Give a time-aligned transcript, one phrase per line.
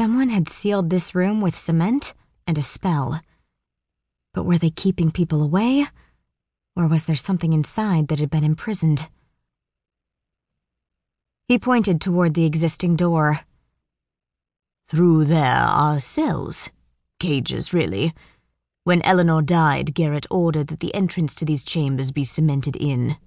[0.00, 2.14] Someone had sealed this room with cement
[2.46, 3.20] and a spell.
[4.32, 5.88] But were they keeping people away?
[6.74, 9.10] Or was there something inside that had been imprisoned?
[11.48, 13.40] He pointed toward the existing door.
[14.88, 16.70] Through there are cells.
[17.18, 18.14] Cages, really.
[18.84, 23.18] When Eleanor died, Garrett ordered that the entrance to these chambers be cemented in.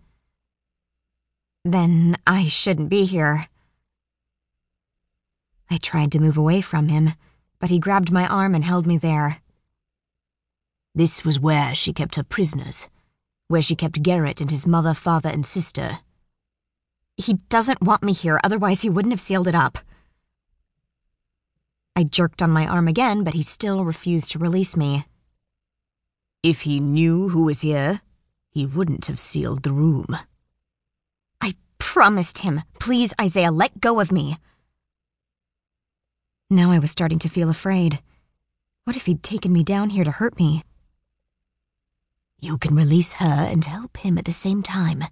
[1.64, 3.48] Then I shouldn't be here.
[5.74, 7.14] I tried to move away from him,
[7.58, 9.42] but he grabbed my arm and held me there.
[10.94, 12.88] This was where she kept her prisoners,
[13.48, 15.98] where she kept Garrett and his mother, father, and sister.
[17.18, 19.80] He doesn't want me here, otherwise, he wouldn't have sealed it up.
[21.96, 25.06] I jerked on my arm again, but he still refused to release me.
[26.44, 28.02] If he knew who was here,
[28.52, 30.16] he wouldn't have sealed the room.
[31.42, 32.62] I promised him.
[32.80, 34.38] Please, Isaiah, let go of me.
[36.50, 38.00] Now I was starting to feel afraid.
[38.84, 40.64] What if he'd taken me down here to hurt me?
[42.40, 45.04] You can release her and help him at the same time.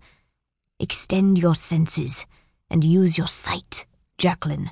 [0.80, 2.26] Extend your senses
[2.70, 3.86] and use your sight,
[4.18, 4.72] Jacqueline.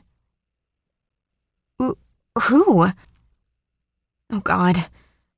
[1.77, 1.97] Who?
[4.30, 4.89] Oh, God.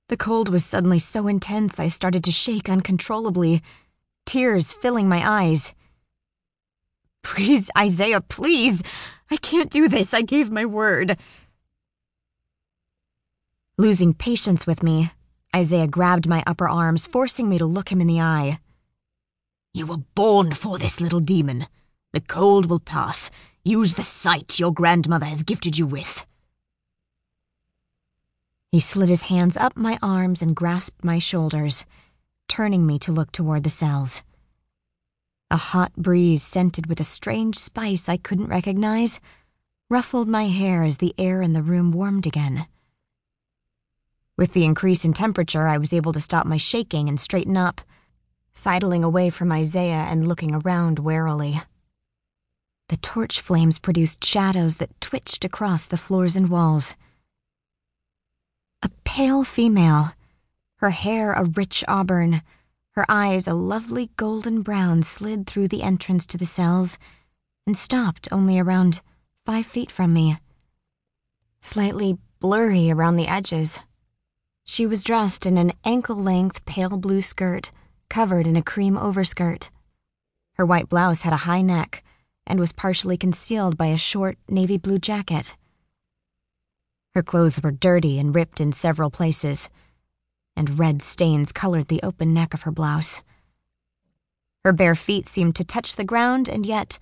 [0.09, 3.61] The cold was suddenly so intense I started to shake uncontrollably,
[4.25, 5.73] tears filling my eyes.
[7.23, 8.83] Please, Isaiah, please!
[9.31, 10.13] I can't do this.
[10.13, 11.17] I gave my word.
[13.77, 15.11] Losing patience with me,
[15.55, 18.59] Isaiah grabbed my upper arms, forcing me to look him in the eye.
[19.73, 21.67] You were born for this, little demon.
[22.11, 23.31] The cold will pass.
[23.63, 26.25] Use the sight your grandmother has gifted you with.
[28.71, 31.85] He slid his hands up my arms and grasped my shoulders,
[32.49, 34.23] turning me to look toward the cells.
[35.51, 39.19] A hot breeze scented with a strange spice I couldn't recognize
[39.89, 42.67] ruffled my hair as the air in the room warmed again.
[44.37, 47.81] With the increase in temperature, I was able to stop my shaking and straighten up,
[48.53, 51.61] sidling away from Isaiah and looking around warily.
[52.87, 56.95] The torch flames produced shadows that twitched across the floors and walls.
[58.81, 60.13] A pale female,
[60.77, 62.41] her hair a rich auburn,
[62.91, 66.97] her eyes a lovely golden brown, slid through the entrance to the cells
[67.65, 69.01] and stopped only around
[69.45, 70.37] five feet from me.
[71.61, 73.79] Slightly blurry around the edges.
[74.63, 77.71] She was dressed in an ankle length pale blue skirt,
[78.09, 79.69] covered in a cream overskirt.
[80.55, 82.03] Her white blouse had a high neck
[82.45, 85.55] and was partially concealed by a short navy blue jacket.
[87.13, 89.69] Her clothes were dirty and ripped in several places,
[90.61, 93.21] and red stains colored the open neck of her blouse.
[94.63, 96.99] Her bare feet seemed to touch the ground, and yet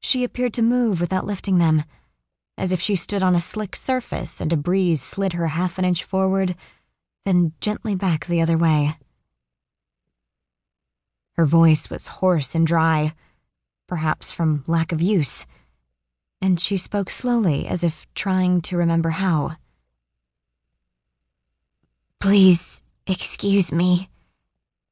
[0.00, 1.84] she appeared to move without lifting them,
[2.56, 5.84] as if she stood on a slick surface and a breeze slid her half an
[5.84, 6.56] inch forward,
[7.24, 8.96] then gently back the other way.
[11.36, 13.14] Her voice was hoarse and dry,
[13.86, 15.46] perhaps from lack of use
[16.40, 19.56] and she spoke slowly as if trying to remember how.
[22.20, 22.67] Please
[23.08, 24.08] excuse me.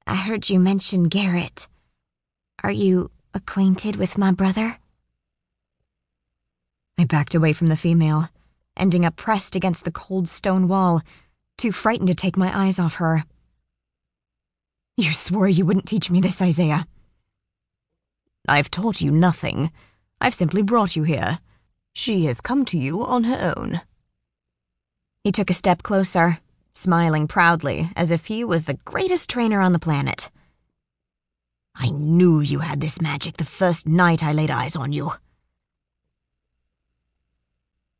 [0.06, 1.68] I heard you mention Garrett.
[2.62, 4.78] Are you acquainted with my brother?
[6.98, 8.28] I backed away from the female,
[8.76, 11.02] ending up pressed against the cold stone wall,
[11.58, 13.24] too frightened to take my eyes off her.
[14.96, 16.86] You swore you wouldn't teach me this, Isaiah.
[18.48, 19.70] I've taught you nothing.
[20.20, 21.40] I've simply brought you here.
[21.92, 23.82] She has come to you on her own.
[25.22, 26.38] He took a step closer,
[26.76, 30.30] smiling proudly as if he was the greatest trainer on the planet.
[31.74, 35.12] I knew you had this magic the first night I laid eyes on you.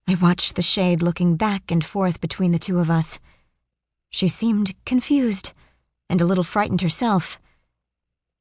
[0.06, 3.18] I watched the shade looking back and forth between the two of us.
[4.10, 5.52] She seemed confused
[6.08, 7.40] and a little frightened herself.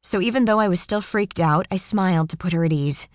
[0.04, 3.08] So even though I was still freaked out, I smiled to put her at ease.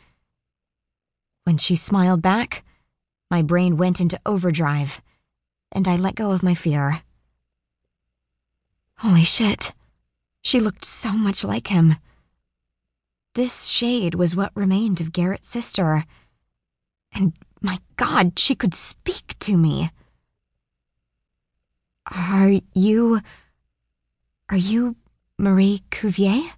[1.44, 2.64] When she smiled back,
[3.30, 5.00] my brain went into overdrive,
[5.70, 7.02] and I let go of my fear.
[9.00, 9.72] Holy shit.
[10.42, 11.96] She looked so much like him.
[13.34, 16.04] This shade was what remained of Garrett's sister.
[17.10, 17.32] And
[17.62, 19.90] my God, she could speak to me.
[22.14, 23.22] Are you.
[24.50, 24.96] Are you
[25.38, 26.52] Marie Cuvier?